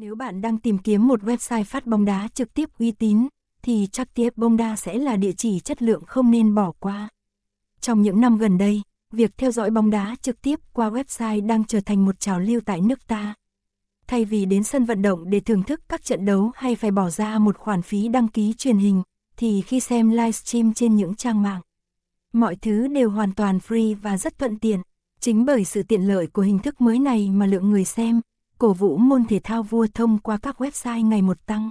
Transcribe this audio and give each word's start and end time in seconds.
Nếu 0.00 0.14
bạn 0.14 0.40
đang 0.40 0.58
tìm 0.58 0.78
kiếm 0.78 1.08
một 1.08 1.22
website 1.22 1.64
phát 1.64 1.86
bóng 1.86 2.04
đá 2.04 2.28
trực 2.34 2.54
tiếp 2.54 2.68
uy 2.78 2.92
tín, 2.92 3.28
thì 3.62 3.88
chắc 3.92 4.14
tiếp 4.14 4.36
bóng 4.36 4.56
đá 4.56 4.76
sẽ 4.76 4.94
là 4.94 5.16
địa 5.16 5.32
chỉ 5.32 5.60
chất 5.60 5.82
lượng 5.82 6.02
không 6.06 6.30
nên 6.30 6.54
bỏ 6.54 6.72
qua. 6.78 7.08
Trong 7.80 8.02
những 8.02 8.20
năm 8.20 8.38
gần 8.38 8.58
đây, 8.58 8.82
việc 9.12 9.30
theo 9.36 9.50
dõi 9.52 9.70
bóng 9.70 9.90
đá 9.90 10.16
trực 10.22 10.42
tiếp 10.42 10.60
qua 10.72 10.90
website 10.90 11.46
đang 11.46 11.64
trở 11.64 11.80
thành 11.80 12.04
một 12.04 12.20
trào 12.20 12.40
lưu 12.40 12.60
tại 12.60 12.80
nước 12.80 13.06
ta. 13.06 13.34
Thay 14.06 14.24
vì 14.24 14.44
đến 14.44 14.64
sân 14.64 14.84
vận 14.84 15.02
động 15.02 15.30
để 15.30 15.40
thưởng 15.40 15.62
thức 15.62 15.80
các 15.88 16.04
trận 16.04 16.24
đấu 16.24 16.50
hay 16.54 16.74
phải 16.74 16.90
bỏ 16.90 17.10
ra 17.10 17.38
một 17.38 17.58
khoản 17.58 17.82
phí 17.82 18.08
đăng 18.08 18.28
ký 18.28 18.54
truyền 18.58 18.78
hình, 18.78 19.02
thì 19.36 19.60
khi 19.60 19.80
xem 19.80 20.10
livestream 20.10 20.74
trên 20.74 20.96
những 20.96 21.14
trang 21.14 21.42
mạng, 21.42 21.60
mọi 22.32 22.56
thứ 22.56 22.88
đều 22.88 23.10
hoàn 23.10 23.34
toàn 23.34 23.58
free 23.58 23.96
và 24.02 24.16
rất 24.16 24.38
thuận 24.38 24.58
tiện. 24.58 24.80
Chính 25.20 25.44
bởi 25.44 25.64
sự 25.64 25.82
tiện 25.82 26.08
lợi 26.08 26.26
của 26.26 26.42
hình 26.42 26.58
thức 26.58 26.80
mới 26.80 26.98
này 26.98 27.30
mà 27.30 27.46
lượng 27.46 27.70
người 27.70 27.84
xem, 27.84 28.20
cổ 28.60 28.72
vũ 28.72 28.96
môn 28.96 29.24
thể 29.24 29.40
thao 29.44 29.62
vua 29.62 29.86
thông 29.94 30.18
qua 30.18 30.36
các 30.36 30.60
website 30.60 31.08
ngày 31.08 31.22
một 31.22 31.46
tăng. 31.46 31.70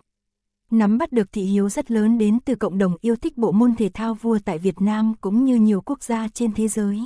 Nắm 0.71 0.97
bắt 0.97 1.11
được 1.11 1.31
thị 1.31 1.41
hiếu 1.41 1.69
rất 1.69 1.91
lớn 1.91 2.18
đến 2.18 2.39
từ 2.45 2.55
cộng 2.55 2.77
đồng 2.77 2.95
yêu 3.01 3.15
thích 3.15 3.37
bộ 3.37 3.51
môn 3.51 3.75
thể 3.75 3.89
thao 3.93 4.14
vua 4.14 4.39
tại 4.45 4.57
Việt 4.57 4.81
Nam 4.81 5.14
cũng 5.21 5.45
như 5.45 5.55
nhiều 5.55 5.81
quốc 5.81 6.04
gia 6.04 6.28
trên 6.28 6.54
thế 6.54 6.67
giới. 6.67 7.05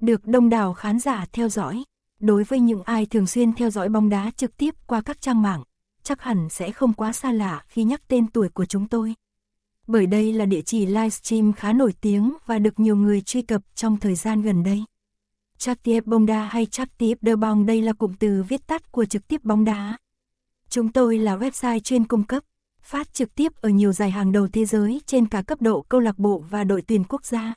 Được 0.00 0.26
đông 0.26 0.48
đảo 0.48 0.74
khán 0.74 0.98
giả 0.98 1.26
theo 1.32 1.48
dõi. 1.48 1.84
Đối 2.20 2.44
với 2.44 2.60
những 2.60 2.82
ai 2.82 3.06
thường 3.06 3.26
xuyên 3.26 3.52
theo 3.52 3.70
dõi 3.70 3.88
bóng 3.88 4.08
đá 4.08 4.30
trực 4.36 4.56
tiếp 4.56 4.74
qua 4.86 5.00
các 5.00 5.20
trang 5.20 5.42
mạng, 5.42 5.62
chắc 6.02 6.22
hẳn 6.22 6.48
sẽ 6.50 6.72
không 6.72 6.92
quá 6.92 7.12
xa 7.12 7.32
lạ 7.32 7.64
khi 7.68 7.84
nhắc 7.84 8.00
tên 8.08 8.26
tuổi 8.26 8.48
của 8.48 8.64
chúng 8.64 8.88
tôi. 8.88 9.14
Bởi 9.92 10.06
đây 10.06 10.32
là 10.32 10.46
địa 10.46 10.60
chỉ 10.62 10.86
livestream 10.86 11.52
khá 11.52 11.72
nổi 11.72 11.94
tiếng 12.00 12.34
và 12.46 12.58
được 12.58 12.80
nhiều 12.80 12.96
người 12.96 13.20
truy 13.20 13.42
cập 13.42 13.62
trong 13.74 13.96
thời 13.96 14.14
gian 14.14 14.42
gần 14.42 14.62
đây. 14.62 14.84
Chắc 15.58 15.82
tiếp 15.82 16.06
bóng 16.06 16.26
đá 16.26 16.44
hay 16.44 16.66
chắc 16.66 16.98
tiếp 16.98 17.18
đơ 17.20 17.36
bóng 17.36 17.66
đây 17.66 17.82
là 17.82 17.92
cụm 17.92 18.12
từ 18.18 18.42
viết 18.48 18.66
tắt 18.66 18.92
của 18.92 19.04
trực 19.04 19.28
tiếp 19.28 19.44
bóng 19.44 19.64
đá. 19.64 19.98
Chúng 20.68 20.92
tôi 20.92 21.18
là 21.18 21.36
website 21.36 21.80
chuyên 21.80 22.04
cung 22.04 22.24
cấp, 22.24 22.42
phát 22.82 23.14
trực 23.14 23.34
tiếp 23.34 23.52
ở 23.60 23.68
nhiều 23.68 23.92
giải 23.92 24.10
hàng 24.10 24.32
đầu 24.32 24.48
thế 24.52 24.64
giới 24.64 25.00
trên 25.06 25.26
cả 25.26 25.42
cấp 25.42 25.62
độ 25.62 25.82
câu 25.88 26.00
lạc 26.00 26.18
bộ 26.18 26.44
và 26.50 26.64
đội 26.64 26.82
tuyển 26.82 27.04
quốc 27.08 27.26
gia. 27.26 27.54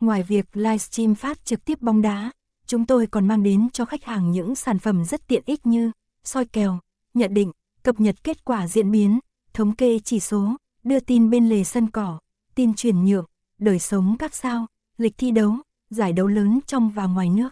Ngoài 0.00 0.22
việc 0.22 0.56
livestream 0.56 1.14
phát 1.14 1.44
trực 1.44 1.64
tiếp 1.64 1.82
bóng 1.82 2.02
đá, 2.02 2.30
chúng 2.66 2.86
tôi 2.86 3.06
còn 3.06 3.28
mang 3.28 3.42
đến 3.42 3.68
cho 3.72 3.84
khách 3.84 4.04
hàng 4.04 4.30
những 4.30 4.54
sản 4.54 4.78
phẩm 4.78 5.04
rất 5.04 5.26
tiện 5.28 5.42
ích 5.46 5.66
như 5.66 5.90
soi 6.24 6.44
kèo, 6.44 6.78
nhận 7.14 7.34
định, 7.34 7.52
cập 7.82 8.00
nhật 8.00 8.24
kết 8.24 8.44
quả 8.44 8.68
diễn 8.68 8.90
biến, 8.90 9.18
thống 9.52 9.76
kê 9.76 9.98
chỉ 9.98 10.20
số, 10.20 10.56
đưa 10.86 11.00
tin 11.00 11.30
bên 11.30 11.48
lề 11.48 11.64
sân 11.64 11.90
cỏ, 11.90 12.18
tin 12.54 12.74
chuyển 12.74 13.04
nhượng, 13.04 13.24
đời 13.58 13.78
sống 13.78 14.16
các 14.18 14.34
sao, 14.34 14.66
lịch 14.98 15.18
thi 15.18 15.30
đấu, 15.30 15.54
giải 15.90 16.12
đấu 16.12 16.26
lớn 16.26 16.60
trong 16.66 16.90
và 16.90 17.06
ngoài 17.06 17.30
nước. 17.30 17.48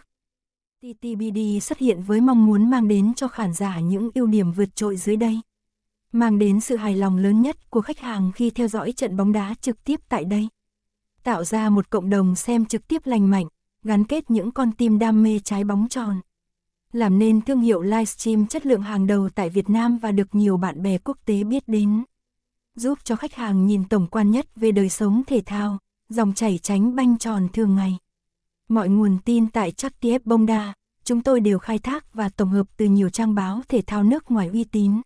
TTBD 0.81 1.39
xuất 1.61 1.77
hiện 1.77 2.01
với 2.01 2.21
mong 2.21 2.45
muốn 2.45 2.69
mang 2.69 2.87
đến 2.87 3.13
cho 3.13 3.27
khán 3.27 3.53
giả 3.53 3.79
những 3.79 4.09
ưu 4.13 4.27
điểm 4.27 4.51
vượt 4.51 4.75
trội 4.75 4.95
dưới 4.95 5.15
đây. 5.15 5.41
Mang 6.11 6.39
đến 6.39 6.61
sự 6.61 6.75
hài 6.75 6.95
lòng 6.95 7.17
lớn 7.17 7.41
nhất 7.41 7.69
của 7.69 7.81
khách 7.81 7.99
hàng 7.99 8.31
khi 8.35 8.49
theo 8.49 8.67
dõi 8.67 8.91
trận 8.91 9.17
bóng 9.17 9.31
đá 9.31 9.55
trực 9.61 9.83
tiếp 9.83 9.99
tại 10.09 10.25
đây. 10.25 10.47
Tạo 11.23 11.43
ra 11.43 11.69
một 11.69 11.89
cộng 11.89 12.09
đồng 12.09 12.35
xem 12.35 12.65
trực 12.65 12.87
tiếp 12.87 13.01
lành 13.05 13.29
mạnh, 13.29 13.47
gắn 13.83 14.03
kết 14.03 14.31
những 14.31 14.51
con 14.51 14.71
tim 14.71 14.99
đam 14.99 15.23
mê 15.23 15.39
trái 15.43 15.63
bóng 15.63 15.87
tròn. 15.89 16.21
Làm 16.93 17.19
nên 17.19 17.41
thương 17.41 17.61
hiệu 17.61 17.81
livestream 17.81 18.47
chất 18.47 18.65
lượng 18.65 18.81
hàng 18.81 19.07
đầu 19.07 19.29
tại 19.29 19.49
Việt 19.49 19.69
Nam 19.69 19.97
và 19.97 20.11
được 20.11 20.35
nhiều 20.35 20.57
bạn 20.57 20.83
bè 20.83 20.97
quốc 20.97 21.17
tế 21.25 21.43
biết 21.43 21.67
đến. 21.67 22.03
Giúp 22.75 22.99
cho 23.03 23.15
khách 23.15 23.33
hàng 23.33 23.65
nhìn 23.65 23.83
tổng 23.83 24.07
quan 24.07 24.31
nhất 24.31 24.47
về 24.55 24.71
đời 24.71 24.89
sống 24.89 25.23
thể 25.27 25.41
thao, 25.45 25.77
dòng 26.09 26.33
chảy 26.33 26.57
tránh 26.57 26.95
banh 26.95 27.17
tròn 27.17 27.47
thường 27.53 27.75
ngày. 27.75 27.97
Mọi 28.69 28.89
nguồn 28.89 29.17
tin 29.25 29.47
tại 29.47 29.71
chắc 29.71 29.93
TF 30.01 30.19
bông 30.25 30.45
đa, 30.45 30.73
chúng 31.03 31.21
tôi 31.21 31.39
đều 31.39 31.59
khai 31.59 31.79
thác 31.79 32.13
và 32.13 32.29
tổng 32.29 32.49
hợp 32.49 32.67
từ 32.77 32.85
nhiều 32.85 33.09
trang 33.09 33.35
báo 33.35 33.61
thể 33.69 33.81
thao 33.87 34.03
nước 34.03 34.31
ngoài 34.31 34.47
uy 34.47 34.63
tín. 34.63 35.01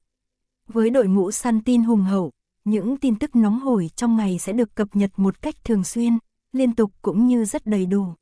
Với 0.67 0.89
đội 0.89 1.07
ngũ 1.07 1.31
săn 1.31 1.63
tin 1.63 1.83
hùng 1.83 2.03
hậu, 2.03 2.31
những 2.65 2.97
tin 2.97 3.15
tức 3.15 3.35
nóng 3.35 3.59
hổi 3.59 3.89
trong 3.95 4.17
ngày 4.17 4.39
sẽ 4.39 4.53
được 4.53 4.75
cập 4.75 4.95
nhật 4.95 5.11
một 5.17 5.41
cách 5.41 5.55
thường 5.63 5.83
xuyên, 5.83 6.17
liên 6.53 6.75
tục 6.75 6.91
cũng 7.01 7.27
như 7.27 7.45
rất 7.45 7.65
đầy 7.65 7.85
đủ. 7.85 8.13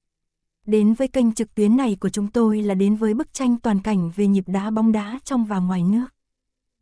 Đến 0.66 0.94
với 0.94 1.08
kênh 1.08 1.34
trực 1.34 1.56
tuyến 1.56 1.78
này 1.78 1.97
của 2.00 2.09
chúng 2.09 2.28
tôi 2.28 2.62
là 2.62 2.74
đến 2.74 2.96
với 2.96 3.14
bức 3.14 3.34
tranh 3.34 3.58
toàn 3.59 3.81
cảnh 3.81 4.12
về 4.16 4.28
nhịp 4.28 4.44
đá 4.47 4.69
bóng 4.69 4.91
đá 4.91 5.19
trong 5.24 5.46
và 5.46 5.59
ngoài 5.59 5.84
nước. 5.84 6.16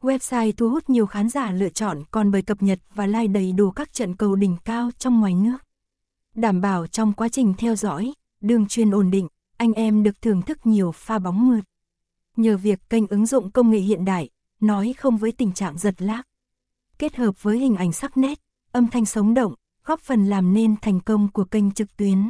Website 0.02 0.52
thu 0.58 0.70
hút 0.70 0.90
nhiều 0.90 1.06
khán 1.06 1.30
giả 1.30 1.52
lựa 1.52 1.70
chọn 1.70 2.04
còn 2.12 2.32
bởi 2.32 2.42
cập 2.42 2.64
nhật 2.64 2.80
và 2.94 3.08
like 3.08 3.28
đầy 3.28 3.52
đủ 3.52 3.72
các 3.72 3.94
trận 3.94 4.16
cầu 4.16 4.36
đỉnh 4.36 4.58
cao 4.66 4.90
trong 4.98 5.20
ngoài 5.20 5.34
nước. 5.34 5.58
Đảm 6.36 6.62
bảo 6.62 6.88
trong 6.88 7.14
quá 7.14 7.30
trình 7.30 7.54
theo 7.58 7.76
dõi, 7.76 8.14
đường 8.42 8.68
truyền 8.68 8.92
ổn 8.92 9.12
định, 9.12 9.28
anh 9.58 9.74
em 9.74 10.04
được 10.04 10.22
thưởng 10.22 10.42
thức 10.42 10.66
nhiều 10.66 10.92
pha 10.92 11.20
bóng 11.20 11.48
mượt. 11.48 11.64
Nhờ 12.38 12.58
việc 12.58 12.80
kênh 12.90 13.08
ứng 13.08 13.26
dụng 13.26 13.52
công 13.52 13.72
nghệ 13.72 13.80
hiện 13.80 14.06
đại, 14.06 14.30
nói 14.60 14.94
không 14.98 15.18
với 15.18 15.32
tình 15.32 15.54
trạng 15.54 15.78
giật 15.78 16.02
lag. 16.02 16.22
Kết 17.00 17.16
hợp 17.16 17.44
với 17.44 17.60
hình 17.60 17.76
ảnh 17.76 17.92
sắc 17.92 18.18
nét, 18.18 18.40
âm 18.72 18.88
thanh 18.88 19.06
sống 19.06 19.34
động, 19.34 19.54
góp 19.86 20.00
phần 20.00 20.26
làm 20.26 20.54
nên 20.54 20.76
thành 20.82 21.00
công 21.00 21.32
của 21.32 21.44
kênh 21.44 21.72
trực 21.72 21.98
tuyến. 21.98 22.30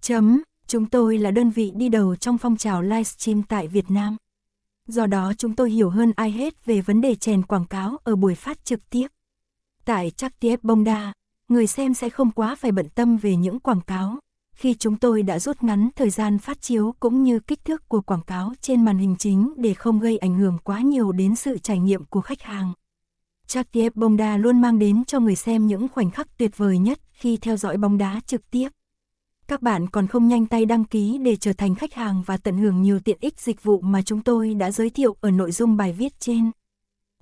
Chấm, 0.00 0.42
chúng 0.66 0.86
tôi 0.86 1.18
là 1.18 1.30
đơn 1.30 1.50
vị 1.50 1.72
đi 1.74 1.88
đầu 1.88 2.16
trong 2.16 2.38
phong 2.38 2.56
trào 2.56 2.82
livestream 2.82 3.42
tại 3.42 3.68
Việt 3.68 3.90
Nam. 3.90 4.16
Do 4.88 5.06
đó 5.06 5.32
chúng 5.38 5.54
tôi 5.54 5.70
hiểu 5.70 5.90
hơn 5.90 6.12
ai 6.16 6.30
hết 6.30 6.64
về 6.64 6.80
vấn 6.80 7.00
đề 7.00 7.14
chèn 7.14 7.42
quảng 7.42 7.66
cáo 7.66 7.96
ở 8.04 8.16
buổi 8.16 8.34
phát 8.34 8.64
trực 8.64 8.90
tiếp. 8.90 9.06
Tại 9.84 10.10
chắc 10.10 10.40
tiếp 10.40 10.62
bông 10.62 10.84
đa, 10.84 11.12
người 11.48 11.66
xem 11.66 11.94
sẽ 11.94 12.08
không 12.10 12.30
quá 12.30 12.54
phải 12.54 12.72
bận 12.72 12.88
tâm 12.94 13.16
về 13.16 13.36
những 13.36 13.60
quảng 13.60 13.80
cáo, 13.80 14.18
khi 14.54 14.74
chúng 14.74 14.96
tôi 14.96 15.22
đã 15.22 15.38
rút 15.38 15.62
ngắn 15.62 15.88
thời 15.96 16.10
gian 16.10 16.38
phát 16.38 16.62
chiếu 16.62 16.94
cũng 17.00 17.22
như 17.22 17.40
kích 17.40 17.64
thước 17.64 17.88
của 17.88 18.00
quảng 18.00 18.22
cáo 18.22 18.52
trên 18.60 18.84
màn 18.84 18.98
hình 18.98 19.16
chính 19.18 19.54
để 19.56 19.74
không 19.74 20.00
gây 20.00 20.18
ảnh 20.18 20.38
hưởng 20.38 20.58
quá 20.64 20.80
nhiều 20.80 21.12
đến 21.12 21.36
sự 21.36 21.58
trải 21.58 21.78
nghiệm 21.78 22.04
của 22.04 22.20
khách 22.20 22.42
hàng. 22.42 22.72
Chắc 23.46 23.72
tiếp 23.72 23.96
bóng 23.96 24.16
đá 24.16 24.36
luôn 24.36 24.60
mang 24.60 24.78
đến 24.78 25.04
cho 25.04 25.20
người 25.20 25.36
xem 25.36 25.66
những 25.66 25.88
khoảnh 25.88 26.10
khắc 26.10 26.38
tuyệt 26.38 26.56
vời 26.56 26.78
nhất 26.78 26.98
khi 27.12 27.36
theo 27.36 27.56
dõi 27.56 27.76
bóng 27.76 27.98
đá 27.98 28.20
trực 28.26 28.50
tiếp. 28.50 28.68
Các 29.48 29.62
bạn 29.62 29.86
còn 29.86 30.06
không 30.06 30.28
nhanh 30.28 30.46
tay 30.46 30.66
đăng 30.66 30.84
ký 30.84 31.18
để 31.18 31.36
trở 31.36 31.52
thành 31.52 31.74
khách 31.74 31.94
hàng 31.94 32.22
và 32.26 32.36
tận 32.36 32.58
hưởng 32.58 32.82
nhiều 32.82 33.00
tiện 33.00 33.16
ích 33.20 33.40
dịch 33.40 33.62
vụ 33.62 33.80
mà 33.80 34.02
chúng 34.02 34.22
tôi 34.22 34.54
đã 34.54 34.70
giới 34.70 34.90
thiệu 34.90 35.16
ở 35.20 35.30
nội 35.30 35.52
dung 35.52 35.76
bài 35.76 35.92
viết 35.92 36.20
trên. 36.20 36.50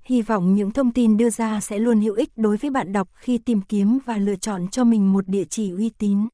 Hy 0.03 0.21
vọng 0.21 0.55
những 0.55 0.71
thông 0.71 0.91
tin 0.91 1.17
đưa 1.17 1.29
ra 1.29 1.59
sẽ 1.59 1.79
luôn 1.79 2.01
hữu 2.01 2.15
ích 2.15 2.29
đối 2.35 2.57
với 2.57 2.69
bạn 2.69 2.93
đọc 2.93 3.09
khi 3.13 3.37
tìm 3.37 3.61
kiếm 3.61 3.99
và 4.05 4.17
lựa 4.17 4.35
chọn 4.35 4.67
cho 4.67 4.83
mình 4.83 5.13
một 5.13 5.27
địa 5.27 5.43
chỉ 5.49 5.71
uy 5.71 5.89
tín. 5.89 6.27